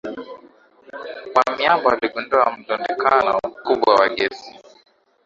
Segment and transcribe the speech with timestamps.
[1.35, 4.51] wa miamba waligundua mlundikano mkubwa wa gesi